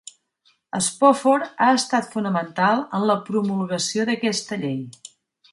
[0.85, 4.85] Spofford ha estat fonamental en la promulgació d'aquesta llei.